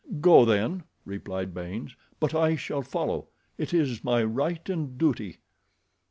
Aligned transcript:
"Go, 0.19 0.45
then," 0.45 0.85
replied 1.05 1.53
Baynes; 1.53 1.95
"but 2.19 2.33
I 2.33 2.55
shall 2.55 2.81
follow. 2.81 3.27
It 3.59 3.71
is 3.71 4.03
my 4.03 4.23
right 4.23 4.67
and 4.67 4.97
duty." 4.97 5.37